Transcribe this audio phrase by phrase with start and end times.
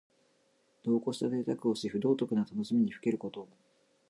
[0.83, 3.47] 度をこしたぜいたくをし、不道徳な楽しみにふけること。